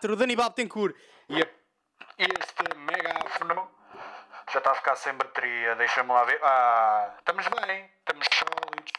[0.00, 0.94] 134 de Aníbal Betancourt.
[1.28, 1.40] E
[2.18, 3.70] este megáfono
[4.52, 5.74] já está a ficar sem bateria.
[5.76, 6.38] Deixa-me lá ver.
[6.42, 7.90] Ah, estamos bem.
[7.98, 8.92] Estamos sólidos.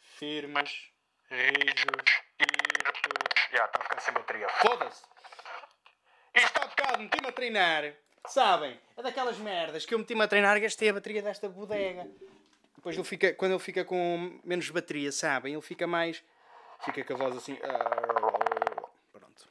[0.00, 0.88] Firmes.
[1.30, 2.22] Rijos.
[2.40, 3.48] Irtos.
[3.52, 4.48] Já está a ficar sem bateria.
[4.48, 5.02] Foda-se.
[6.34, 7.92] Isto há bocado meti-me a treinar.
[8.26, 8.80] Sabem?
[8.96, 12.08] É daquelas merdas que eu meti-me a treinar gastei a bateria desta bodega.
[12.74, 15.52] Depois ele fica, quando ele fica com menos bateria, sabem?
[15.52, 16.22] Ele fica mais.
[16.84, 17.58] Fica com a voz assim.
[17.62, 19.48] ah, Pronto.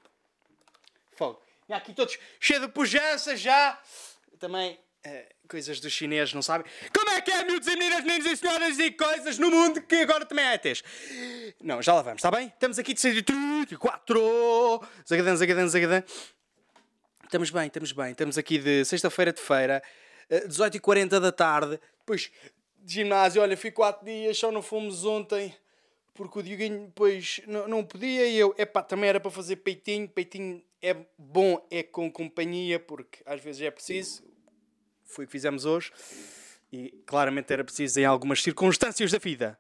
[1.15, 1.41] Fogo.
[1.69, 3.80] E aqui todos cheios de pujança já.
[4.39, 4.78] Também.
[5.06, 6.66] eh, coisas dos chineses, não sabem?
[6.95, 9.95] Como é que é, miúdos e meninas, meninos e senhoras e coisas no mundo que
[9.95, 10.83] agora te metes?
[11.61, 12.47] Não, já lá vamos, está bem?
[12.47, 14.81] Estamos aqui de 134.
[15.08, 16.03] Zagadã, zagadã, zagadã.
[17.25, 18.11] Estamos bem, estamos bem.
[18.11, 19.81] Estamos aqui de sexta-feira de feira,
[20.30, 21.80] eh, 18h40 da tarde.
[22.00, 22.31] Depois
[22.81, 25.55] de ginásio, olha, fui 4 dias, só não fomos ontem.
[26.14, 30.08] Porque o Dioguinho depois não, não podia e eu, epá, também era para fazer peitinho.
[30.08, 34.22] Peitinho é bom, é com companhia, porque às vezes é preciso.
[35.06, 35.92] Foi o que fizemos hoje.
[36.72, 39.58] E claramente era preciso em algumas circunstâncias da vida.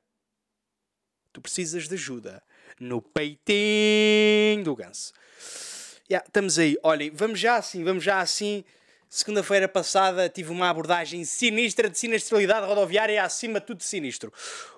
[1.31, 2.43] Tu precisas de ajuda
[2.77, 5.13] no peitinho do ganso.
[6.09, 6.77] Yeah, estamos aí.
[6.83, 8.65] Olhem, vamos já assim, vamos já assim.
[9.09, 14.33] Segunda-feira passada tive uma abordagem sinistra de sinistralidade rodoviária acima de tudo sinistro.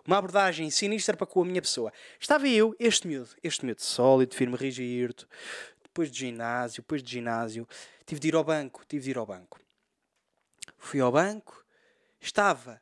[0.06, 1.92] Uma abordagem sinistra para com a minha pessoa.
[2.20, 5.26] Estava eu, este miúdo, este miúdo sólido, firme, rígido,
[5.96, 7.66] depois de ginásio, depois de ginásio,
[8.06, 9.61] tive de ir ao banco, tive de ir ao banco.
[10.78, 11.66] Fui ao banco,
[12.20, 12.82] estava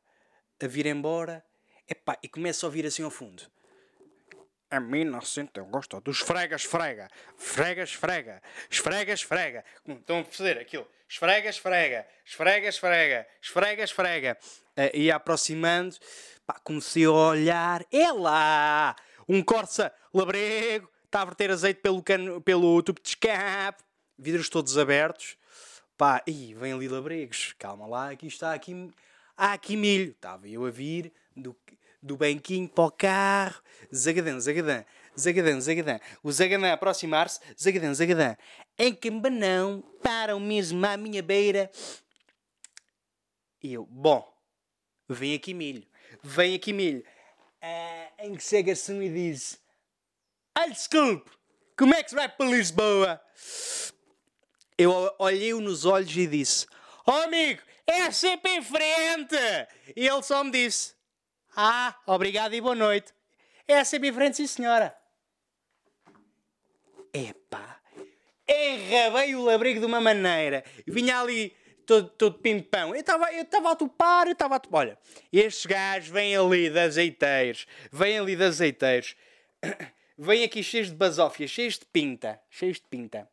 [0.59, 1.45] a vir embora,
[1.87, 3.43] epá, e começo a ouvir assim ao fundo.
[4.71, 7.09] A mim não sente, eu gosto dos esfrega, frega,
[7.83, 9.65] esfrega, esfrega, esfrega.
[9.83, 14.37] Como Estão a fazer aquilo, esfrega, esfrega, esfrega, esfrega, esfrega, esfrega.
[14.75, 15.95] Eh, ia aproximando,
[16.47, 18.95] pá, comecei a olhar, é lá,
[19.29, 23.83] um Corsa labrego, está a verter azeite pelo, cano, pelo tubo de escape,
[24.17, 25.37] vidros todos abertos.
[25.95, 28.89] Pá, ih, vem ali labregos, calma lá, aqui está, aqui,
[29.37, 30.09] há aqui milho.
[30.09, 31.55] Estava eu a vir do,
[32.01, 33.61] do banquinho para o carro,
[33.93, 34.83] zagadã, zagadã,
[35.15, 35.99] zagadã, zagadã.
[36.23, 38.35] O zagadã a aproximar-se, zagadã, zagadã.
[38.75, 41.69] Em cambanão, param mesmo à minha beira.
[43.61, 44.27] E eu, bom,
[45.07, 45.85] vem aqui milho,
[46.23, 47.05] vem aqui milho.
[47.61, 49.62] Ah, em que chega-se um e diz:
[50.55, 51.31] Ai, desculpe,
[51.77, 53.21] como é que se vai para Lisboa?
[54.77, 56.67] Eu olhei-o nos olhos e disse:
[57.05, 59.35] Oh amigo, é sempre em frente!
[59.95, 60.93] E ele só me disse:
[61.55, 63.11] Ah, obrigado e boa noite.
[63.67, 64.95] É sempre em frente, sim senhora.
[67.11, 67.79] Epá,
[68.47, 70.63] enrabei o labrego de uma maneira.
[70.85, 72.93] Vinha ali todo, todo pimpão.
[72.93, 74.81] Eu estava eu a topar, eu estava a topar.
[74.81, 74.99] Olha,
[75.31, 79.15] estes gajos vêm ali de azeiteiros, vêm ali de azeiteiros,
[80.17, 83.29] vêm aqui cheios de basófia, cheios de pinta, cheios de pinta.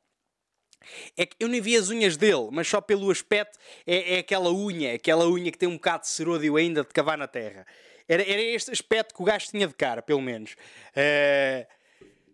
[1.17, 4.51] É que eu nem vi as unhas dele, mas só pelo aspecto é, é aquela
[4.51, 7.67] unha, aquela unha que tem um bocado de seródio ainda de cavar na terra.
[8.09, 10.57] Era, era este aspecto que o gajo tinha de cara, pelo menos.
[10.97, 11.67] Eh,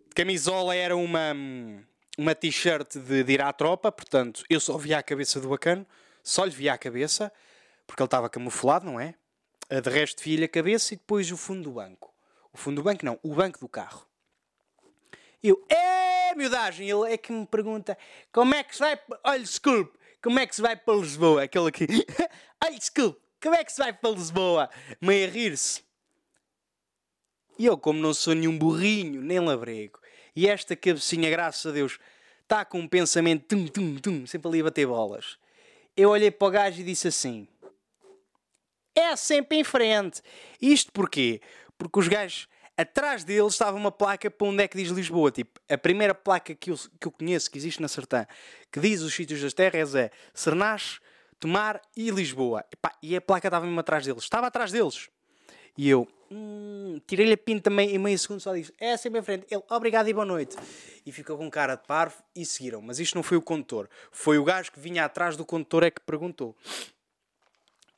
[0.09, 1.35] de camisola era uma,
[2.17, 5.85] uma t-shirt de, de ir à tropa, portanto eu só via a cabeça do bacano,
[6.23, 7.33] só lhe via a cabeça,
[7.87, 9.15] porque ele estava camuflado, não é?
[9.69, 12.15] Eh, De resto via-lhe a cabeça e depois o fundo do banco.
[12.53, 14.07] O fundo do banco não, o banco do carro.
[15.43, 17.97] Eu, é miudagem, ele é que me pergunta
[18.33, 21.43] como é que se vai, olha, desculpe, como é que se vai para Lisboa?
[21.45, 21.87] Aquele aqui,
[22.65, 24.71] olha, desculpe, como é que se vai para Lisboa?
[25.01, 25.85] Meio a rir-se.
[27.59, 29.99] E eu, como não sou nenhum burrinho, nem labrego,
[30.35, 31.99] e esta cabecinha, graças a Deus,
[32.43, 35.39] está com um pensamento tum, tum, tum, sempre ali a bater bolas.
[35.97, 37.49] Eu olhei para o gajo e disse assim:
[38.95, 40.23] é sempre em frente.
[40.61, 41.41] Isto porquê?
[41.79, 45.31] Porque os gajos, atrás deles estava uma placa para onde é que diz Lisboa.
[45.31, 48.27] Tipo, a primeira placa que eu, que eu conheço, que existe na Sertã,
[48.71, 51.01] que diz os sítios das terras é Sernache,
[51.39, 52.65] Tomar e Lisboa.
[52.73, 54.23] Epá, e a placa estava mesmo atrás deles.
[54.23, 55.09] Estava atrás deles.
[55.77, 59.23] E eu, hum, tirei-lhe a pinta também em meio segundo, só disse, é sempre em
[59.23, 59.47] frente.
[59.51, 60.57] Ele, obrigado e boa noite.
[61.05, 62.81] E ficou com cara de parvo e seguiram.
[62.81, 63.89] Mas isto não foi o condutor.
[64.11, 66.57] Foi o gajo que vinha atrás do condutor é que perguntou.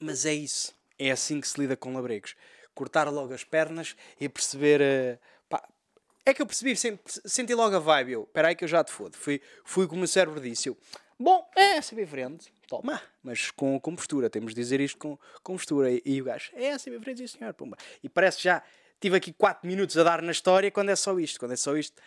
[0.00, 0.74] Mas é isso.
[0.98, 2.34] É assim que se lida com labregos.
[2.78, 4.80] Cortar logo as pernas e perceber.
[4.80, 5.60] eh, pá,
[6.24, 8.12] é que eu percebi, sen- senti logo a vibe.
[8.12, 9.16] Eu, espera aí que eu já te fodo.
[9.16, 10.68] Fui, fui como o cérebro disse.
[10.68, 10.76] Eu,
[11.18, 12.52] bom, é sempre frente.
[12.68, 14.30] Toma, mas com, com postura.
[14.30, 15.90] Temos de dizer isto com, com postura.
[15.90, 17.52] E, e o gajo, é sempre frente, sim senhor.
[17.52, 17.76] Pumba.
[18.00, 18.62] E parece já
[19.00, 21.40] tive aqui 4 minutos a dar na história quando é só isto.
[21.40, 22.00] Quando é só isto,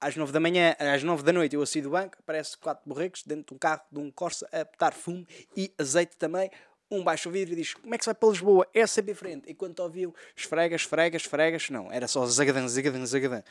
[0.00, 3.24] às 9 da manhã, às 9 da noite, eu saí do banco, aparece quatro borregos
[3.26, 5.26] dentro de um carro, de um Corsa, a botar fumo
[5.56, 6.48] e azeite também.
[6.92, 8.68] Um baixa o vidro e diz: Como é que se vai para Lisboa?
[8.74, 9.50] É sempre diferente.
[9.50, 11.70] Enquanto ouviam esfregas, esfregas, esfregas.
[11.70, 13.42] Não, era só zagadan, zagadan, zagadan.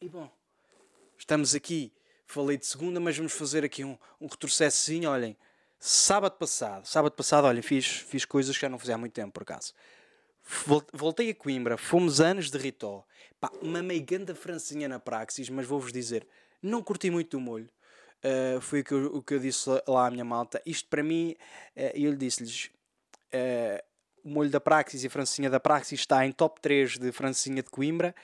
[0.00, 0.28] E bom,
[1.16, 1.92] estamos aqui.
[2.26, 5.08] Falei de segunda, mas vamos fazer aqui um, um retrocessozinho.
[5.08, 5.36] Olhem,
[5.78, 9.30] sábado passado, sábado passado, olhem, fiz, fiz coisas que já não fazia há muito tempo,
[9.32, 9.72] por acaso.
[10.92, 13.06] Voltei a Coimbra, fomos anos de Ritó.
[13.38, 16.26] Pá, uma meiganda francinha na Praxis, mas vou-vos dizer,
[16.60, 17.68] não curti muito o molho.
[18.24, 20.62] Uh, foi o que, eu, o que eu disse lá à minha malta.
[20.64, 21.36] Isto para mim,
[21.76, 22.70] uh, eu lhe disse-lhes:
[23.34, 23.84] uh,
[24.24, 27.62] o molho da Praxis e a francinha da Praxis está em top 3 de francinha
[27.62, 28.14] de Coimbra,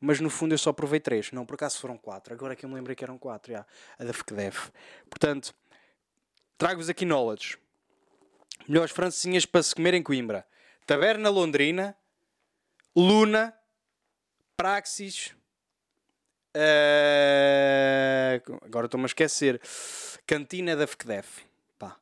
[0.00, 1.32] mas no fundo eu só provei 3.
[1.32, 2.32] Não, por acaso foram 4.
[2.32, 3.66] Agora que eu me lembrei que eram 4, já,
[3.98, 4.72] a da FQDEF.
[5.10, 5.54] Portanto,
[6.56, 7.58] trago-vos aqui knowledge.
[8.66, 10.46] Melhores francinhas para se comer em Coimbra:
[10.86, 11.94] Taberna Londrina,
[12.96, 13.54] Luna,
[14.56, 15.34] Praxis,
[16.56, 19.60] Uh, agora estou-me a esquecer.
[20.26, 21.44] Cantina da FQDEF.
[21.78, 21.96] Pá.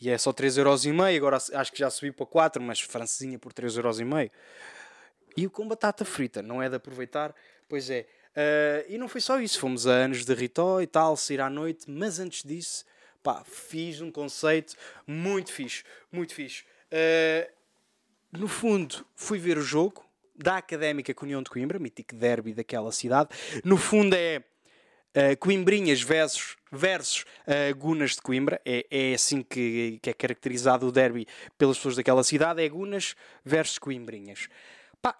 [0.00, 1.16] E é só 3,5€.
[1.16, 4.30] Agora acho que já subiu para 4, mas francesinha por 3,5€.
[5.36, 7.34] E o com batata frita, não é de aproveitar?
[7.68, 8.06] Pois é.
[8.32, 9.58] Uh, e não foi só isso.
[9.58, 11.90] Fomos a anos de Ritó e tal, sair à noite.
[11.90, 12.84] Mas antes disso,
[13.22, 14.74] pá, fiz um conceito
[15.06, 15.84] muito fixe.
[16.10, 16.64] Muito fixe.
[16.92, 17.50] Uh,
[18.30, 20.04] no fundo, fui ver o jogo
[20.34, 23.30] da Académica com União de Coimbra, mítico derby daquela cidade.
[23.64, 24.42] No fundo é
[25.16, 28.60] uh, Coimbrinhas versus, versus uh, Gunas de Coimbra.
[28.64, 31.26] É, é assim que, que é caracterizado o derby
[31.58, 32.62] pelas pessoas daquela cidade.
[32.62, 33.14] É Gunas
[33.44, 34.48] versus Coimbrinhas.
[35.00, 35.16] Pá,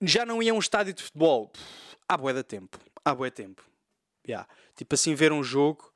[0.00, 1.50] já não ia a um estádio de futebol
[2.08, 2.78] há bué de tempo.
[3.04, 3.62] Há bué tempo.
[4.26, 4.48] Yeah.
[4.76, 5.92] Tipo assim, ver um jogo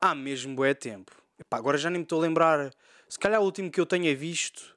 [0.00, 1.12] há mesmo bué tempo.
[1.38, 2.70] Epá, agora já nem me estou a lembrar.
[3.08, 4.71] Se calhar o último que eu tenha visto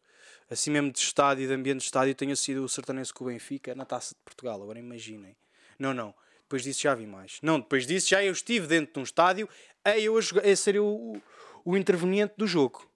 [0.50, 3.74] assim mesmo de estádio, de ambiente de estádio, tenha sido o Sertanense com o Benfica
[3.74, 4.62] na Taça de Portugal.
[4.62, 5.36] Agora imaginem.
[5.80, 6.13] Não, não.
[6.44, 7.39] Depois disso já vi mais.
[7.42, 9.50] Não, depois disso já eu estive dentro de um estádio
[9.83, 11.21] a eu a, jogar, a ser o,
[11.63, 12.89] o interveniente do jogo.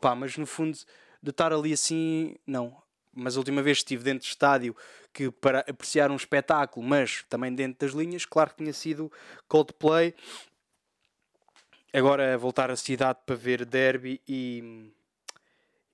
[0.00, 0.78] Pá, mas no fundo,
[1.22, 2.80] de estar ali assim, não.
[3.12, 4.74] Mas a última vez estive dentro de estádio
[5.12, 9.12] que para apreciar um espetáculo, mas também dentro das linhas, claro que tinha sido
[9.46, 10.14] Coldplay.
[11.92, 14.90] Agora voltar à cidade para ver derby e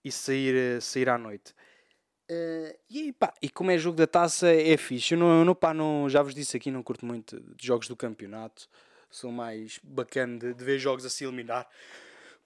[0.09, 1.55] e sair, eh, sair à noite.
[2.31, 5.15] Uh, e, pá, e como é jogo da taça, é fixe.
[5.15, 7.97] Eu não, não, pá, não, já vos disse aqui, não curto muito de jogos do
[7.97, 8.69] campeonato.
[9.11, 11.67] Sou mais bacana de, de ver jogos a se eliminar.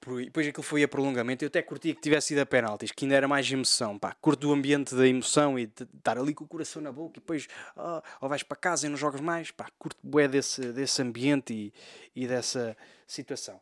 [0.01, 1.45] Por, depois aquilo foi a prolongamento.
[1.45, 3.99] Eu até curtia que tivesse ido a penaltis, que ainda era mais emoção.
[3.99, 7.19] Pá, curto o ambiente da emoção e de estar ali com o coração na boca
[7.19, 9.51] e depois oh, ou vais para casa e não jogas mais.
[9.51, 11.73] Pá, curto bué desse, desse ambiente e,
[12.15, 13.61] e dessa situação.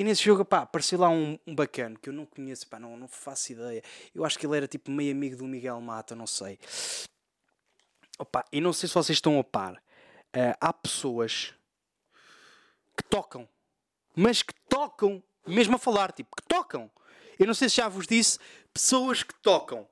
[0.00, 2.96] E nesse jogo, pá, apareceu lá um, um bacana que eu não conheço, pá, não,
[2.96, 3.84] não faço ideia.
[4.14, 6.58] Eu acho que ele era tipo meio amigo do Miguel Mata, não sei.
[8.18, 9.74] Opa, e não sei se vocês estão a par.
[9.74, 11.52] Uh, há pessoas
[12.96, 13.46] que tocam,
[14.16, 16.90] mas que tocam, mesmo a falar, tipo, que tocam.
[17.38, 18.38] Eu não sei se já vos disse,
[18.72, 19.86] pessoas que tocam,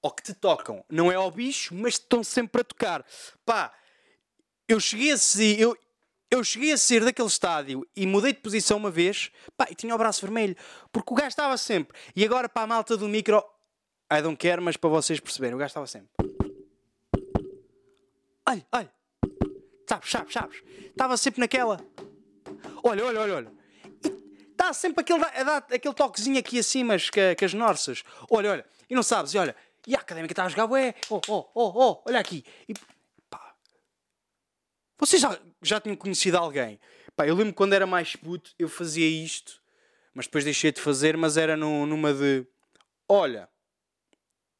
[0.00, 0.82] ou que te tocam.
[0.88, 3.04] Não é ao bicho, mas estão sempre a tocar.
[3.44, 3.70] Pá,
[4.66, 5.16] eu cheguei a
[5.58, 5.76] eu,
[6.32, 9.94] eu cheguei a ser daquele estádio e mudei de posição uma vez, pá, e tinha
[9.94, 10.56] o braço vermelho,
[10.90, 11.94] porque o gajo estava sempre.
[12.16, 13.44] E agora para a malta do micro,
[14.10, 16.08] I don't care, mas para vocês perceberem, o gajo estava sempre.
[18.48, 18.92] Olha, olha,
[19.86, 21.78] sabes, sabes, sabes, estava sempre naquela.
[22.82, 23.52] Olha, olha, olha, olha.
[24.02, 28.02] E dá sempre aquele, dá, aquele toquezinho aqui assim, mas que, as norsas.
[28.30, 29.54] Olha, olha, e não sabes, e olha,
[29.86, 32.42] e a académica está a jogar, ué, oh, oh, oh, oh, olha aqui.
[32.66, 32.72] E,
[34.98, 36.78] vocês já, já tinham conhecido alguém?
[37.16, 39.60] Pá, eu lembro quando era mais puto, eu fazia isto,
[40.14, 42.46] mas depois deixei de fazer, mas era no, numa de
[43.08, 43.48] olha.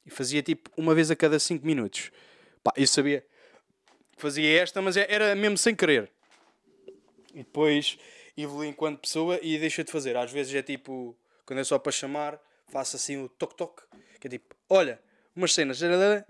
[0.04, 2.11] E fazia tipo uma vez a cada 5 minutos.
[2.62, 3.25] Pá, eu sabia
[4.23, 6.11] fazia esta, mas é, era mesmo sem querer.
[7.35, 7.99] E depois
[8.37, 10.16] evolui enquanto pessoa e deixa de fazer.
[10.16, 13.82] Às vezes é tipo, quando é só para chamar, faço assim o toque-toque,
[14.21, 15.00] que é tipo, olha,
[15.34, 15.80] umas cenas,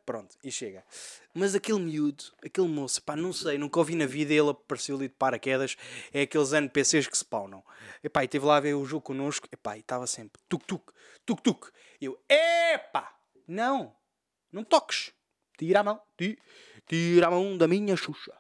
[0.05, 0.85] pronto, e chega.
[1.35, 5.09] Mas aquele miúdo, aquele moço, pá, não sei, nunca ouvi na vida, ele apareceu ali
[5.09, 5.77] de paraquedas,
[6.13, 7.63] é aqueles NPCs que spawnam.
[8.05, 10.93] Epá, e teve lá a ver o jogo connosco, epá, e estava sempre tuk-tuk,
[11.25, 11.71] tuk-tuk.
[12.01, 13.17] Eu, epá,
[13.49, 13.95] não,
[14.53, 15.13] não toques,
[15.57, 16.01] tira a mão,
[16.87, 18.33] tira a mão da minha xuxa.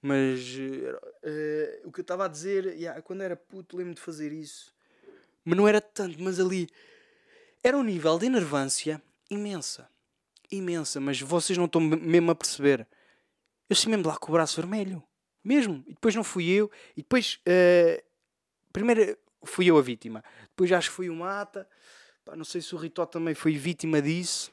[0.00, 4.32] Mas uh, o que eu estava a dizer, yeah, quando era puto, lembro de fazer
[4.32, 4.74] isso.
[5.44, 6.68] Mas não era tanto, mas ali
[7.62, 9.91] era um nível de enervância imensa
[10.56, 12.86] imensa, mas vocês não estão mesmo a perceber.
[13.68, 15.02] Eu saí mesmo lá com o braço vermelho.
[15.42, 15.82] Mesmo.
[15.86, 16.70] E depois não fui eu.
[16.96, 17.40] E depois.
[17.46, 18.02] Uh,
[18.72, 20.22] primeiro fui eu a vítima.
[20.48, 21.68] Depois acho que foi o Mata.
[22.24, 24.52] Pá, não sei se o Ritó também foi vítima disso.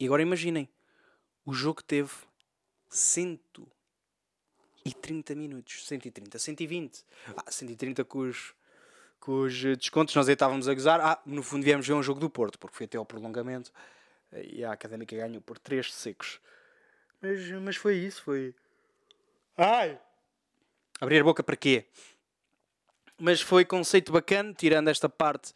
[0.00, 0.68] E agora imaginem.
[1.44, 2.10] O jogo teve
[2.88, 5.86] 130 minutos.
[5.86, 7.04] 130, 120.
[7.36, 8.54] Ah, 130 com os,
[9.20, 10.14] com os descontos.
[10.14, 11.00] Nós aí estávamos a gozar.
[11.00, 13.70] Ah, no fundo viemos ver um jogo do Porto, porque foi até ao prolongamento
[14.32, 16.40] e a Académica ganhou por 3 secos.
[17.20, 18.54] Mas, mas foi isso, foi.
[19.56, 19.98] Ai!
[21.00, 21.86] Abrir a boca para quê?
[23.18, 25.52] Mas foi conceito bacana, tirando esta parte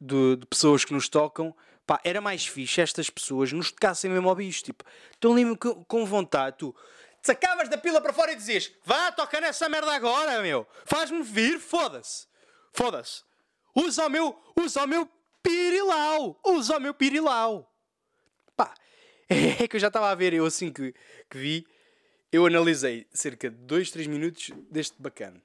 [0.00, 1.54] de, de pessoas que nos tocam.
[1.86, 4.62] Pá, era mais fixe estas pessoas nos tocassem mesmo ao bicho.
[4.62, 6.58] Tipo, estão ali com, com vontade.
[6.58, 6.76] Tu
[7.22, 10.66] sacavas da pila para fora e dizias: Vá, toca nessa merda agora, meu.
[10.84, 12.26] Faz-me vir, foda-se.
[12.72, 13.22] Foda-se.
[13.74, 15.08] Usa o meu, usa o meu
[15.42, 16.38] pirilau.
[16.44, 17.72] Usa o meu pirilau.
[19.28, 20.94] É que eu já estava a ver, eu assim que,
[21.28, 21.66] que vi,
[22.32, 25.42] eu analisei cerca de 2, 3 minutos deste bacana.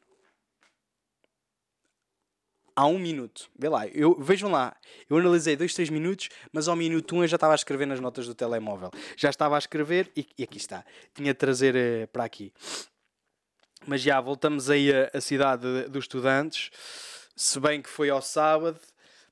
[2.75, 4.75] Há um minuto, vê lá, eu, vejam lá,
[5.07, 7.85] eu analisei 2, 3 minutos, mas ao minuto 1 um eu já estava a escrever
[7.85, 8.89] nas notas do telemóvel.
[9.15, 10.83] Já estava a escrever e, e aqui está.
[11.13, 12.51] Tinha de trazer uh, para aqui.
[13.85, 16.71] Mas já voltamos aí à cidade dos estudantes.
[17.35, 18.79] Se bem que foi ao sábado,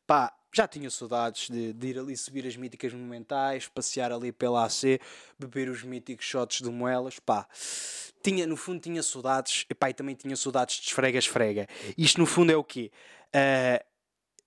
[0.05, 4.65] pá, já tinha saudades de, de, ir ali subir as míticas monumentais, passear ali pela
[4.65, 4.99] AC,
[5.39, 7.47] beber os míticos shots de moelas, pá.
[8.21, 11.67] Tinha, no fundo tinha saudades, e pá, e também tinha saudades de esfrega-esfrega.
[11.97, 12.91] Isto no fundo é o quê?
[13.27, 13.83] Uh,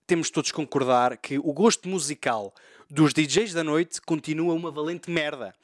[0.07, 2.53] temos todos concordar que o gosto musical
[2.89, 5.55] dos DJs da noite continua uma valente merda.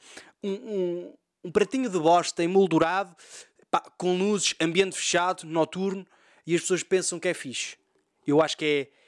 [0.42, 3.14] Um, um, um pratinho de bosta emoldurado,
[3.70, 6.04] pá, com luzes, ambiente fechado, noturno,
[6.44, 7.76] e as pessoas pensam que é fixe.
[8.26, 9.01] Eu acho que é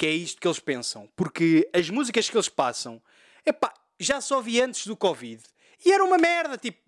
[0.00, 1.10] que é isto que eles pensam.
[1.14, 3.02] Porque as músicas que eles passam,
[3.44, 5.42] epá, já só vi antes do Covid.
[5.84, 6.80] E era uma merda, tipo.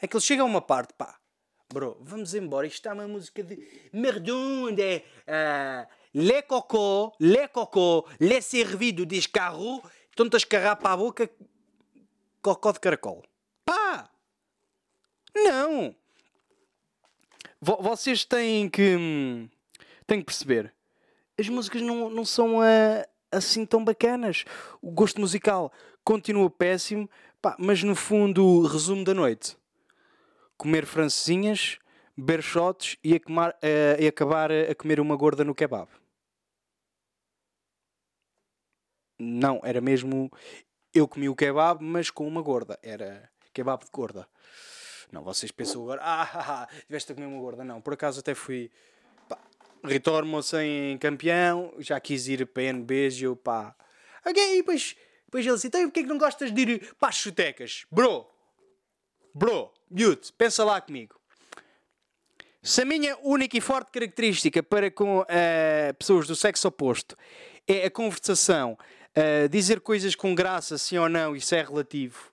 [0.00, 1.20] É que eles chegam a uma parte, pá,
[1.72, 2.66] bro, vamos embora.
[2.66, 3.56] Isto está uma música de
[3.92, 5.04] merdonde, é.
[5.22, 9.80] Uh, le cocô, le cocô, le servido de escarro,
[10.18, 11.30] a escarrar para a boca
[12.42, 13.22] cocó de caracol.
[13.64, 14.10] Pá!
[15.32, 15.94] Não!
[17.60, 18.96] Vocês têm que.
[18.96, 19.48] Hum,
[20.08, 20.74] têm que perceber
[21.42, 24.44] as músicas não, não são uh, assim tão bacanas.
[24.80, 25.72] O gosto musical
[26.04, 29.56] continua péssimo, pá, mas no fundo, resumo da noite:
[30.56, 31.78] comer francesinhas,
[32.16, 33.20] beber shots e, uh,
[33.98, 35.88] e acabar a comer uma gorda no kebab.
[39.18, 40.30] Não, era mesmo.
[40.94, 42.78] Eu comi o kebab, mas com uma gorda.
[42.82, 44.28] Era kebab de gorda.
[45.10, 47.64] Não, vocês pensam agora, ah, ah, ah tiveste a comer uma gorda.
[47.64, 48.70] Não, por acaso até fui
[49.84, 53.74] retorno-se em campeão, já quis ir para NBs e eu pá.
[54.24, 57.08] Ok, e depois, depois ele disse: então porquê é que não gostas de ir para
[57.08, 57.84] as chutecas?
[57.90, 58.26] Bro,
[59.34, 61.20] bro, mute, pensa lá comigo.
[62.62, 65.24] Se a minha única e forte característica para com uh,
[65.98, 67.16] pessoas do sexo oposto
[67.66, 68.78] é a conversação,
[69.16, 72.30] uh, dizer coisas com graça, sim ou não, isso é relativo.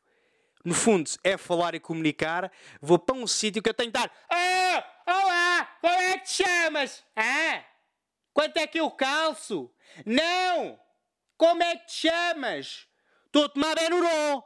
[0.63, 2.51] No fundo, é falar e comunicar.
[2.79, 4.13] Vou para um sítio que eu tenho de estar.
[4.29, 4.98] Ah!
[5.81, 7.03] Como é que te chamas?
[7.15, 7.63] Ah?
[8.33, 9.71] Quanto é que eu calço?
[10.05, 10.79] Não!
[11.37, 12.87] Como é que te chamas?
[13.25, 14.43] Estou a tomar Benuron!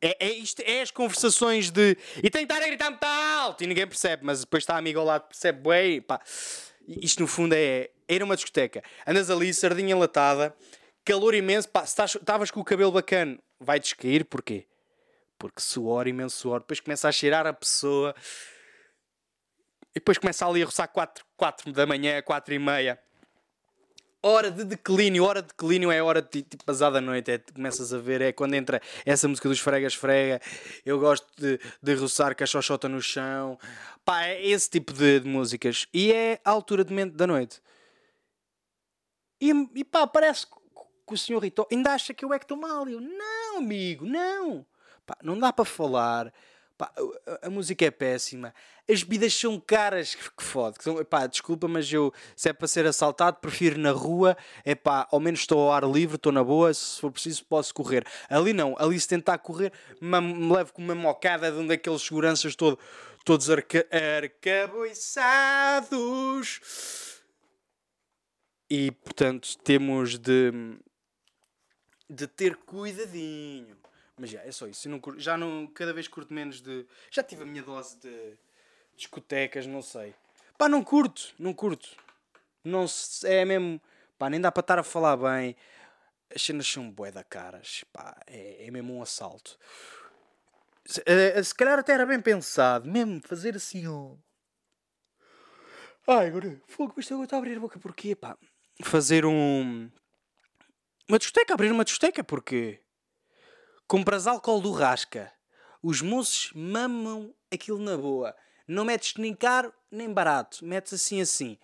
[0.00, 1.96] É, é, isto, é as conversações de.
[2.22, 5.00] E tem que estar a gritar muito alto e ninguém percebe, mas depois está amigo
[5.00, 6.02] ao lado, percebe bem.
[6.02, 6.20] Pá.
[6.86, 7.90] Isto no fundo é.
[8.08, 8.82] Era uma discoteca.
[9.06, 10.54] Andas ali, sardinha enlatada,
[11.04, 11.68] calor imenso.
[11.68, 14.66] Pá, se estavas com o cabelo bacana, vai descair, porquê?
[15.38, 16.60] Porque suor, imenso suor.
[16.60, 18.14] Depois começa a cheirar a pessoa.
[19.96, 23.00] E depois começa ali a roçar 4, 4 da manhã, 4 e meia.
[24.22, 27.30] Hora de declínio, hora de declínio é hora de tipo da noite.
[27.30, 30.38] É, começas a ver, é quando entra essa música dos fregas frega.
[30.84, 33.58] Eu gosto de, de roçar com a xoxota no chão.
[34.04, 35.86] Pá, é esse tipo de, de músicas.
[35.94, 37.62] E é a altura de mente da noite.
[39.40, 42.58] E, e pá, parece que o senhor Rito ainda acha que eu é que estou
[42.58, 42.86] mal.
[42.86, 44.66] Eu, não, amigo, não.
[45.06, 46.30] Pá, não dá para falar.
[46.76, 46.92] Pá,
[47.40, 48.52] a, música é péssima.
[48.90, 50.76] As bebidas são caras que fode.
[51.08, 54.36] Pá, desculpa, mas eu, se é para ser assaltado, prefiro na rua.
[54.62, 56.74] É pá, ao menos estou ao ar livre, estou na boa.
[56.74, 58.06] Se for preciso, posso correr.
[58.28, 62.02] Ali não, ali se tentar correr, me, me levo com uma mocada de um daqueles
[62.02, 62.78] seguranças todo,
[63.24, 66.60] todos arca, arcabuçados.
[68.68, 70.52] E portanto, temos de,
[72.10, 73.85] de ter cuidadinho.
[74.18, 74.88] Mas já, é só isso.
[74.88, 76.86] Não, já não, cada vez curto menos de.
[77.10, 78.38] Já tive a minha dose de
[78.96, 80.14] discotecas, não sei.
[80.56, 81.88] Pá, não curto, não curto.
[82.64, 82.86] Não
[83.24, 83.80] é mesmo.
[84.18, 85.54] Pá, nem dá para estar a falar bem.
[86.34, 87.84] As cenas são bué da caras.
[87.92, 89.58] Pá, é, é mesmo um assalto.
[90.86, 94.18] Se, uh, se calhar até era bem pensado, mesmo fazer assim um.
[96.06, 96.60] Ai, agora.
[96.66, 98.38] Fogo, isto agora está a abrir a boca porquê, pá?
[98.82, 99.90] Fazer um.
[101.08, 102.80] Uma discoteca, abrir uma discoteca, porquê?
[103.88, 105.32] Compras álcool do rasca.
[105.80, 108.34] Os moços mamam aquilo na boa.
[108.66, 110.64] Não metes nem caro nem barato.
[110.64, 111.56] Metes assim assim.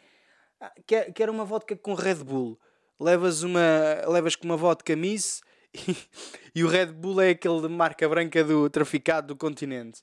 [0.61, 2.57] Ah, quer, quer uma vodka com Red Bull.
[3.00, 3.61] Levas uma.
[4.07, 5.41] Levas com uma vodka Miss
[5.75, 5.97] e,
[6.55, 10.02] e o Red Bull é aquele de marca branca do traficado do continente.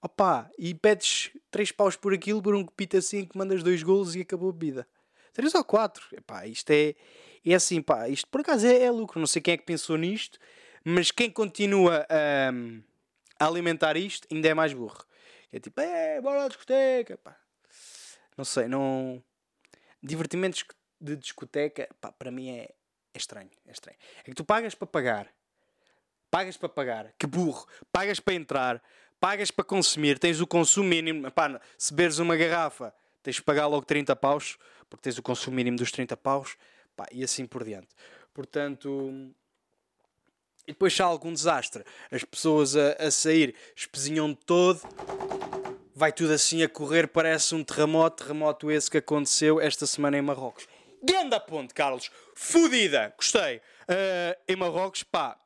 [0.00, 4.16] Opa, e pedes 3 paus por aquilo por um copito assim que mandas dois golos
[4.16, 4.88] e acabou a bebida.
[5.34, 6.16] 3 ou 4.
[6.16, 6.94] Epá, isto é,
[7.44, 9.20] é assim, pá, isto por acaso é, é lucro.
[9.20, 10.38] Não sei quem é que pensou nisto,
[10.84, 15.04] mas quem continua a, a alimentar isto ainda é mais burro.
[15.52, 17.36] É tipo, é, bora à discoteca, pá.
[18.36, 19.22] Não sei, não.
[20.02, 20.64] Divertimentos
[21.00, 23.50] de discoteca, pá, para mim é, é estranho.
[23.66, 23.98] É estranho.
[24.20, 25.28] É que tu pagas para pagar.
[26.30, 27.12] Pagas para pagar.
[27.18, 27.66] Que burro.
[27.92, 28.82] Pagas para entrar
[29.20, 31.30] pagas para consumir, tens o consumo mínimo.
[31.30, 34.56] Pá, se beres uma garrafa, tens de pagar logo 30 paus,
[34.88, 36.56] porque tens o consumo mínimo dos 30 paus,
[36.96, 37.88] pá, e assim por diante.
[38.32, 39.32] Portanto.
[40.66, 44.80] E depois se há algum desastre, as pessoas a, a sair espezinham todo,
[45.94, 50.22] vai tudo assim a correr, parece um terremoto, terremoto esse que aconteceu esta semana em
[50.22, 50.66] Marrocos.
[51.02, 52.10] Ganda ponte, Carlos!
[52.34, 53.12] Fudida!
[53.16, 53.56] Gostei!
[53.56, 55.36] Uh, em Marrocos, pá,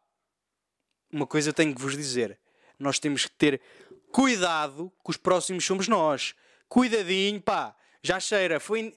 [1.12, 2.38] uma coisa tenho que vos dizer
[2.78, 3.61] nós temos que ter
[4.12, 6.35] cuidado que os próximos somos nós.
[6.68, 7.75] Cuidadinho, pá.
[8.02, 8.61] Já cheira.
[8.61, 8.94] Foi em,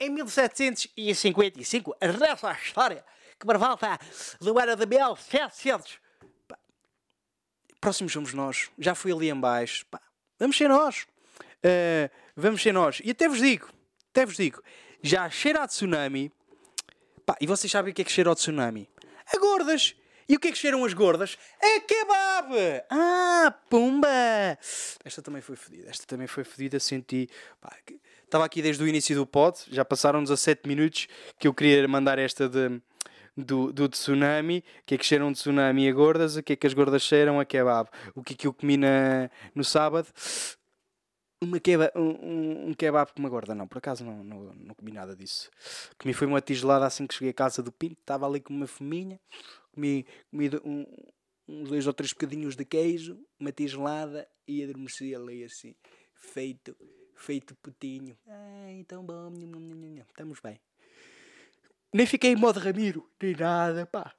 [0.00, 3.04] em 1755, a nossa história,
[3.38, 3.46] que
[4.40, 5.98] do ano de 1700.
[6.46, 6.58] Pá.
[7.80, 8.70] Próximos somos nós.
[8.78, 9.86] Já fui ali embaixo.
[9.86, 10.00] Pá.
[10.38, 11.06] Vamos ser nós.
[11.58, 13.00] Uh, vamos ser nós.
[13.04, 13.68] E até vos digo,
[14.10, 14.62] até vos digo,
[15.02, 16.32] já cheira a tsunami.
[17.24, 18.88] Pá, e vocês sabem o que é que cheira ao tsunami?
[19.34, 19.94] A gordas.
[20.28, 21.38] E o que é que cheiram as gordas?
[21.58, 22.54] A kebab!
[22.90, 24.08] Ah, pumba!
[25.02, 25.88] Esta também foi fedida.
[25.88, 26.78] Esta também foi fedida.
[26.78, 27.30] Senti.
[27.60, 27.74] Pá,
[28.24, 29.58] estava aqui desde o início do pod.
[29.70, 31.08] Já passaram 17 minutos
[31.38, 32.80] que eu queria mandar esta de,
[33.44, 34.64] do, do tsunami.
[34.80, 36.36] O que é que cheiram de tsunami a gordas?
[36.36, 37.88] O que é que as gordas cheiram a kebab?
[38.14, 40.08] O que é que eu comi na, no sábado?
[41.40, 44.90] uma kebab, um, um kebab com uma gorda, não, por acaso não, não, não comi
[44.90, 45.48] nada disso.
[45.96, 48.66] Comi foi uma tigelada assim que cheguei à casa do Pinto, estava ali com uma
[48.66, 49.20] fominha,
[49.72, 50.84] comi, comi um,
[51.46, 55.76] uns dois ou três bocadinhos de queijo, uma tigelada e adormeci ali assim,
[56.12, 56.76] feito,
[57.14, 58.18] feito putinho.
[58.26, 59.32] Ai, tão bom,
[60.08, 60.60] estamos bem.
[61.92, 64.14] Nem fiquei em modo Ramiro, nem nada, pá.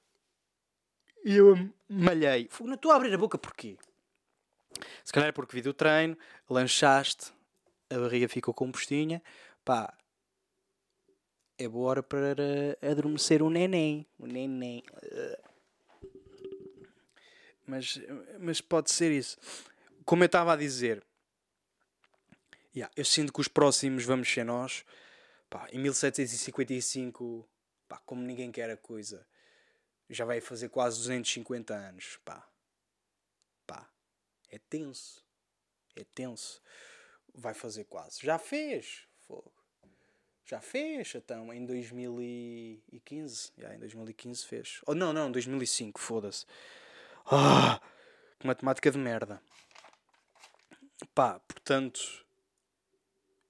[1.23, 1.55] E eu
[1.88, 2.49] malhei.
[2.62, 3.77] Não estou a abrir a boca porquê?
[5.03, 6.17] Se calhar é porque vi do treino,
[6.49, 7.32] lanchaste,
[7.89, 9.21] a barriga ficou com postinha,
[9.63, 9.93] pá,
[11.60, 14.08] é boa hora para adormecer o neném.
[14.17, 14.82] O neném.
[17.67, 17.99] Mas,
[18.39, 19.38] mas pode ser isso.
[20.05, 21.03] Como eu estava a dizer,
[22.73, 24.86] yeah, eu sinto que os próximos vamos ser nós.
[25.49, 27.47] Pá, em 1755,
[27.89, 29.28] pá, como ninguém quer a coisa,
[30.10, 32.19] já vai fazer quase 250 anos.
[32.23, 32.47] Pá.
[33.67, 33.89] Pá.
[34.49, 35.25] É tenso.
[35.95, 36.62] É tenso.
[37.34, 38.19] Vai fazer quase.
[38.21, 39.08] Já fez.
[39.28, 39.52] Fogo.
[40.45, 43.54] Já fez, então, em 2015.
[43.58, 44.82] Já, em 2015 fez.
[44.88, 46.45] Oh, não, não, 2005, foda-se.
[47.25, 47.80] Ah,
[48.39, 49.39] que matemática de merda.
[51.13, 52.25] Pá, portanto,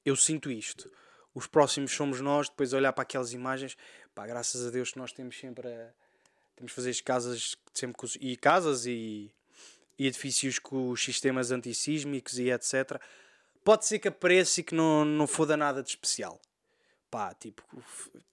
[0.04, 0.91] eu sinto isto.
[1.34, 3.78] Os próximos somos nós, depois olhar para aquelas imagens,
[4.19, 5.93] pá, graças a Deus que nós temos sempre a,
[6.53, 9.32] temos fazer as casas sempre e casas e,
[9.97, 13.01] e edifícios com os sistemas antissísmicos e etc.
[13.63, 16.38] Pode ser que apareça e que não, não foda nada de especial
[17.10, 17.63] pá, tipo,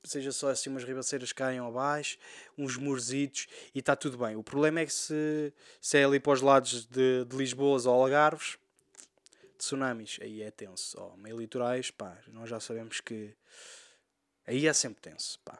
[0.04, 2.18] seja só assim umas ribaceiras caiam abaixo,
[2.58, 4.36] uns murzitos e está tudo bem.
[4.36, 8.02] O problema é que se, se é ali para os lados de, de Lisboa ou
[8.02, 8.58] Algarves,
[9.56, 11.00] tsunamis, aí é tenso.
[11.00, 13.34] Oh, meio litorais, pá, nós já sabemos que
[14.46, 15.58] aí é sempre tenso, pá.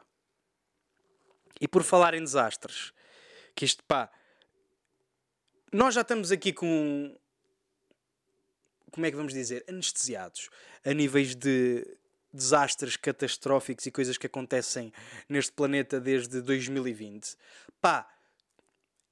[1.59, 2.93] E por falar em desastres,
[3.55, 4.09] que isto, pá,
[5.71, 7.15] nós já estamos aqui com
[8.97, 10.49] como é que vamos dizer, anestesiados
[10.83, 11.85] a níveis de
[12.33, 14.91] desastres catastróficos e coisas que acontecem
[15.29, 17.35] neste planeta desde 2020.
[17.79, 18.07] Pá,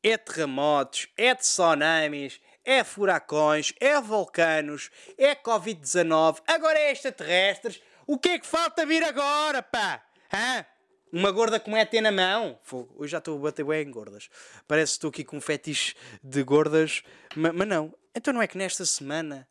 [0.02, 7.80] é terremotos, é tsunamis, é furacões, é vulcanos, é Covid-19, agora é extraterrestres.
[8.08, 10.04] O que é que falta vir agora, pá?
[10.34, 10.66] Hã?
[11.16, 12.60] Uma gorda com ET na mão?
[12.62, 14.28] Fogo, hoje já estou a bater bem em gordas.
[14.68, 17.98] Parece que estou aqui com um fetiche de gordas, mas, mas não.
[18.14, 19.48] Então não é que nesta semana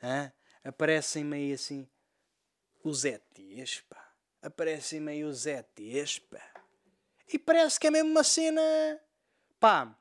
[0.00, 0.30] hã,
[0.62, 1.88] aparecem meio assim
[2.84, 4.12] os ETs, pá.
[4.40, 6.48] Aparecem meio os ETs, pá.
[7.26, 8.62] E parece que é mesmo uma cena.
[9.58, 9.92] Pá.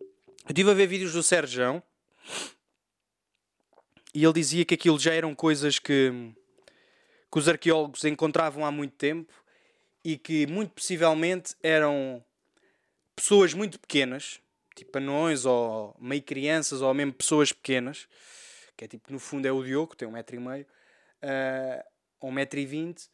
[0.00, 1.80] Eu estive a ver vídeos do Sérgio
[4.12, 6.10] e ele dizia que aquilo já eram coisas que,
[7.30, 9.32] que os arqueólogos encontravam há muito tempo
[10.04, 12.24] e que muito possivelmente eram
[13.14, 14.40] pessoas muito pequenas,
[14.74, 18.08] tipo anões ou meio crianças ou mesmo pessoas pequenas,
[18.76, 20.66] que é tipo no fundo é o Diogo, tem um metro e meio,
[21.22, 21.84] uh,
[22.20, 23.08] ou 1,20m,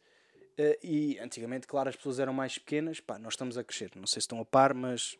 [0.59, 2.99] Uh, e antigamente, claro, as pessoas eram mais pequenas.
[2.99, 3.91] Pá, nós estamos a crescer.
[3.95, 5.17] Não sei se estão a par, mas.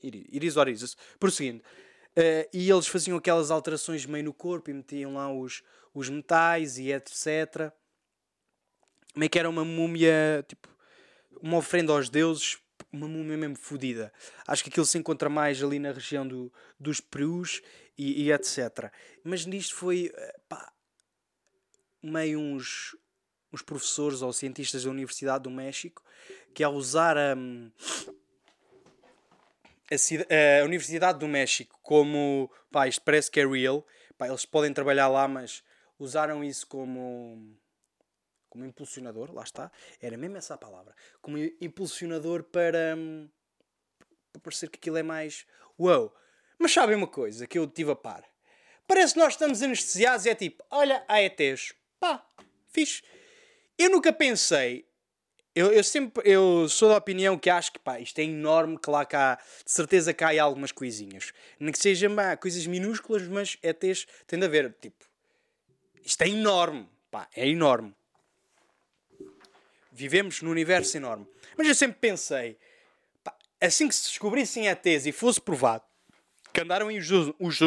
[0.00, 0.96] Iris or iris.
[1.18, 1.60] Prosseguindo.
[2.16, 6.78] Uh, e eles faziam aquelas alterações meio no corpo e metiam lá os, os metais
[6.78, 7.72] e etc.
[9.16, 10.68] Meio que era uma múmia, tipo,
[11.42, 12.58] uma oferenda aos deuses,
[12.92, 14.12] uma múmia mesmo fodida.
[14.46, 17.62] Acho que aquilo se encontra mais ali na região do, dos Perus
[17.96, 18.90] e, e etc.
[19.24, 20.72] Mas nisto foi, eh, pá,
[22.02, 22.96] meio uns,
[23.52, 26.02] uns professores ou cientistas da Universidade do México
[26.54, 27.34] que ao usar a,
[29.90, 34.72] a, a, Universidade do México como pá, isto parece que é real, pá, eles podem
[34.72, 35.62] trabalhar lá, mas
[35.98, 37.56] usaram isso como
[38.56, 42.96] como impulsionador, lá está, era mesmo essa a palavra, como impulsionador para,
[44.32, 45.46] para parecer que aquilo é mais
[45.78, 46.12] wow.
[46.58, 48.24] Mas sabem uma coisa que eu tive a par?
[48.88, 51.74] Parece que nós estamos anestesiados e é tipo, olha, há ETs.
[52.00, 52.26] Pá,
[52.68, 53.02] fixe.
[53.76, 54.88] Eu nunca pensei.
[55.54, 58.88] Eu, eu sempre eu sou da opinião que acho que pá, isto é enorme, que
[58.88, 61.32] lá cá, de certeza cai algumas coisinhas.
[61.58, 64.74] Nem que sejam coisas minúsculas, mas ETs tem de haver.
[64.80, 65.04] Tipo,
[66.02, 66.88] isto é enorme.
[67.10, 67.94] Pá, é enorme.
[69.96, 71.26] Vivemos num universo enorme.
[71.56, 72.58] Mas eu sempre pensei,
[73.24, 75.84] pá, assim que se descobrissem ETs e fosse provado
[76.52, 77.58] que andaram em os,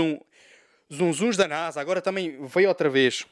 [0.92, 3.26] zunzuns da NASA, agora também veio outra vez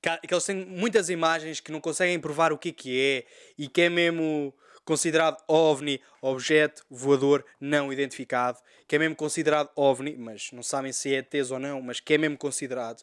[0.00, 3.26] que eles têm muitas imagens que não conseguem provar o que, que é
[3.58, 10.16] e que é mesmo considerado OVNI, objeto voador não identificado, que é mesmo considerado OVNI,
[10.16, 13.02] mas não sabem se é ETs ou não, mas que é mesmo considerado.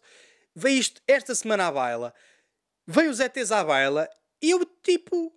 [0.55, 2.13] Veio isto esta semana à baila,
[2.87, 4.09] veio os ETs à baila
[4.41, 5.33] eu tipo.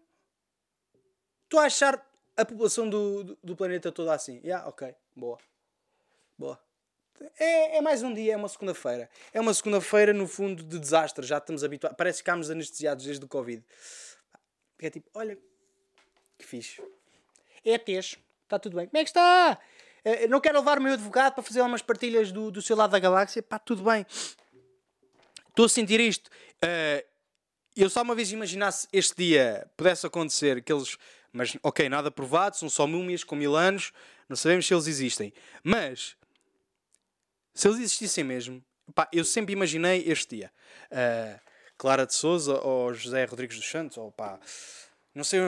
[1.44, 4.40] Estou a achar a população do, do, do planeta toda assim.
[4.44, 5.38] Yeah, ok, boa.
[6.38, 6.58] Boa.
[7.38, 9.10] É, é mais um dia, é uma segunda-feira.
[9.32, 11.26] É uma segunda-feira, no fundo, de desastre.
[11.26, 11.96] Já estamos habituados.
[11.96, 13.62] Parece que ficámos anestesiados desde o Covid.
[14.78, 15.36] É tipo, olha,
[16.38, 16.82] que fixe.
[17.64, 18.16] É ETs.
[18.44, 18.86] Está tudo bem.
[18.86, 19.58] Como é que está?
[20.04, 22.90] Uh, não quero levar o meu advogado para fazer umas partilhas do, do seu lado
[22.90, 23.42] da galáxia.
[23.42, 24.06] Pá, tudo bem.
[25.50, 26.30] Estou a sentir isto.
[26.64, 27.09] Uh,
[27.76, 30.96] eu só uma vez imaginasse este dia pudesse acontecer, que eles.
[31.32, 33.92] Mas, ok, nada provado, são só múmias com mil anos,
[34.28, 35.32] não sabemos se eles existem.
[35.62, 36.16] Mas
[37.54, 40.52] se eles existissem mesmo, pá, eu sempre imaginei este dia.
[40.90, 41.40] Uh,
[41.78, 44.38] Clara de Souza ou José Rodrigues dos Santos, ou pá,
[45.14, 45.40] não sei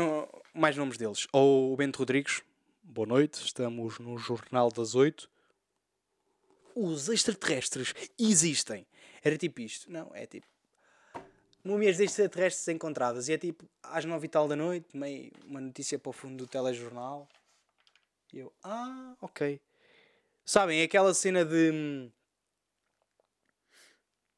[0.54, 1.26] mais nomes deles.
[1.32, 2.42] Ou o Bento Rodrigues.
[2.82, 5.30] Boa noite, estamos no Jornal das Oito.
[6.74, 8.86] Os extraterrestres existem.
[9.22, 9.90] Era tipo isto.
[9.90, 10.46] Não, é tipo.
[11.64, 13.28] Múmias de extraterrestres encontradas.
[13.28, 16.36] E é tipo, às nove e tal da noite, meio uma notícia para o fundo
[16.36, 17.28] do telejornal.
[18.32, 19.60] E eu, ah, ok.
[20.44, 21.70] Sabem, aquela cena de.
[21.72, 22.10] Hum,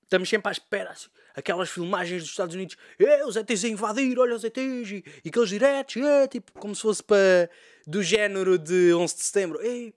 [0.02, 4.18] estamos sempre à espera, assim, aquelas filmagens dos Estados Unidos, é, os ETs a invadir,
[4.18, 7.50] olha os ETs, e, e aqueles diretos, é, tipo, como se fosse para.
[7.86, 9.94] do género de 11 de setembro, ei,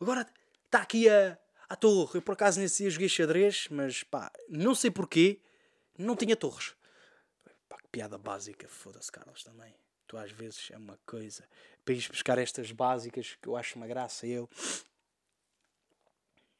[0.00, 0.26] agora
[0.66, 1.38] está aqui a,
[1.68, 2.18] a torre.
[2.18, 5.40] Eu por acaso nesse dia joguei xadrez, mas pá, não sei porquê,
[6.02, 6.74] não tinha torres.
[7.68, 9.74] Pá, que piada básica, foda-se, Carlos, também.
[10.06, 11.48] Tu às vezes é uma coisa.
[11.84, 14.48] Para ir buscar estas básicas que eu acho uma graça, eu.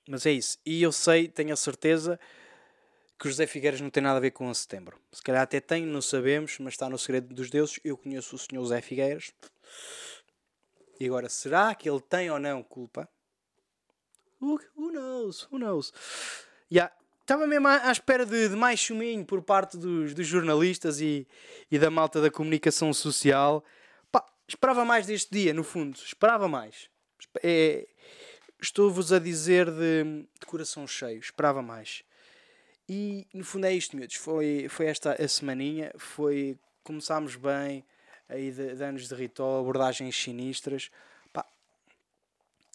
[0.08, 0.58] Mas é isso.
[0.64, 2.18] E eu sei, tenho a certeza
[3.18, 5.00] que o José Figueiras não tem nada a ver com o setembro.
[5.12, 7.78] Se calhar até tem, não sabemos, mas está no segredo dos deuses.
[7.84, 9.32] Eu conheço o senhor José Figueiras.
[10.98, 13.08] E agora, será que ele tem ou não culpa?
[14.40, 15.46] Who, who knows?
[15.52, 15.92] Who knows?
[16.70, 16.92] Yeah.
[17.32, 21.26] Estava mesmo à, à espera de, de, mais chuminho por parte dos, dos jornalistas e,
[21.70, 23.64] e da malta da comunicação social.
[24.10, 25.96] Pá, esperava mais deste dia, no fundo.
[25.96, 26.90] Esperava mais.
[27.42, 27.88] É,
[28.60, 32.04] estou-vos a dizer de, de, coração cheio, esperava mais.
[32.86, 34.16] E no fundo é isto, miúdos.
[34.16, 36.58] Foi, foi esta a semaninha, foi.
[36.84, 37.82] Começámos bem,
[38.28, 40.90] aí de, de anos de Ritó, abordagens sinistras.
[41.32, 41.46] Pá,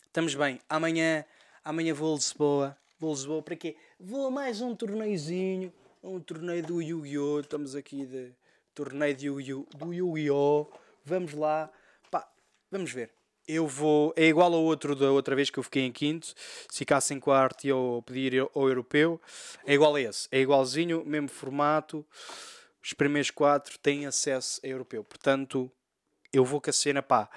[0.07, 0.59] estamos bem.
[0.67, 1.23] Amanhã,
[1.63, 2.75] amanhã vou a Lisboa.
[2.99, 3.75] Vou a Lisboa para quê?
[3.99, 5.71] Vou a mais um torneiozinho,
[6.03, 7.41] um torneio do Yu-Gi-Oh!
[7.41, 8.31] Estamos aqui de
[8.73, 10.67] torneio de Yu-Gi-Oh!
[11.05, 11.71] Vamos lá.
[12.09, 12.27] Pá,
[12.71, 13.11] vamos ver
[13.47, 14.13] eu vou.
[14.17, 16.33] É igual ao outro da outra vez que eu fiquei em quinto.
[16.69, 19.21] Se ficasse em quarto eu pedir ao europeu.
[19.65, 20.27] É igual a esse.
[20.31, 22.05] É igualzinho, mesmo formato.
[22.83, 25.03] Os primeiros quatro têm acesso a europeu.
[25.03, 25.71] Portanto,
[26.33, 27.29] eu vou com a cena pá,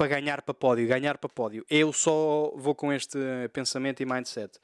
[0.00, 0.88] para ganhar para pódio.
[0.88, 1.62] Ganhar para pódio.
[1.68, 3.18] Eu só vou com este
[3.52, 4.58] pensamento e mindset.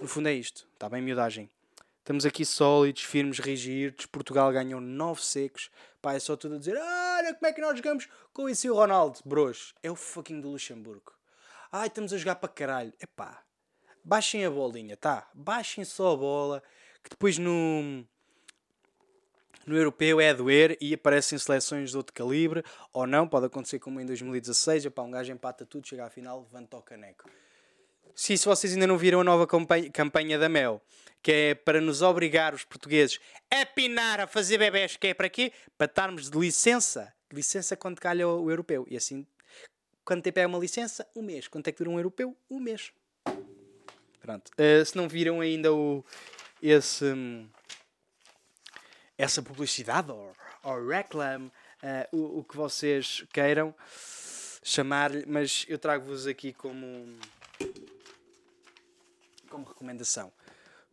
[0.00, 0.66] No fundo é isto.
[0.72, 1.50] Está bem, miudagem.
[1.98, 4.06] Estamos aqui sólidos, firmes, rígidos.
[4.06, 5.70] Portugal ganhou 9 secos.
[6.00, 8.74] Pá, é só tudo a dizer: Olha como é que nós jogamos com esse o
[8.74, 9.20] Ronaldo.
[9.26, 11.12] Bros, é o fucking do Luxemburgo.
[11.70, 12.92] Ai, estamos a jogar para caralho.
[12.98, 13.42] Epá,
[14.02, 15.28] baixem a bolinha, tá?
[15.34, 16.62] Baixem só a bola.
[17.02, 18.02] Que depois no.
[19.66, 23.78] No europeu é a doer e aparecem seleções de outro calibre, ou não, pode acontecer
[23.78, 27.28] como em 2016, para um gajo empata tudo, chega à final, levanta o caneco.
[28.14, 30.80] Se isso vocês ainda não viram a nova campanha, campanha da Mel,
[31.20, 33.18] que é para nos obrigar os portugueses
[33.50, 35.52] a pinar a fazer bebés, que é para quê?
[35.76, 38.86] Para estarmos de licença, licença quando calha o, europeu.
[38.88, 39.26] E assim,
[40.04, 41.06] quanto tempo é uma licença?
[41.16, 41.48] Um mês.
[41.48, 42.36] Quanto é que dura um europeu?
[42.48, 42.92] Um mês.
[44.20, 44.52] Pronto.
[44.52, 46.04] Uh, se não viram ainda o,
[46.62, 47.04] esse,
[49.16, 51.46] essa publicidade ou, ou reclame,
[51.82, 53.74] uh, o, o que vocês queiram
[54.62, 57.06] chamar-lhe, mas eu trago-vos aqui como
[59.54, 60.32] como recomendação.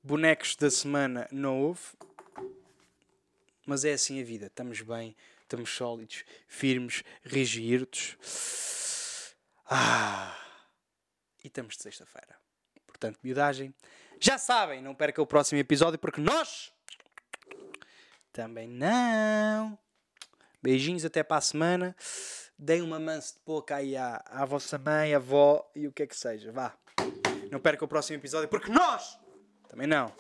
[0.04, 1.82] Bonecos da semana não houve,
[3.66, 4.48] mas é assim a vida.
[4.48, 8.18] Estamos bem, estamos sólidos, firmes, rígidos.
[9.66, 10.38] Ah,
[11.44, 12.36] e estamos de sexta-feira.
[12.86, 13.74] Portanto, miudagem.
[14.20, 16.72] Já sabem, não perca o próximo episódio porque nós
[18.32, 19.78] também não.
[20.62, 21.96] Beijinhos até para a semana.
[22.58, 26.08] Deem uma mansa de boca aí à, à vossa mãe, avó e o que é
[26.08, 26.52] que seja.
[26.52, 26.74] Vá.
[27.52, 29.20] Não perca o próximo episódio, porque nós
[29.68, 30.14] também não.